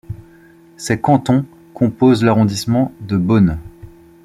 Ces 0.77 0.99
cantons 0.99 1.45
composent 1.75 2.23
l'Arrondissement 2.23 2.91
de 3.01 3.17
Beaune. 3.17 3.59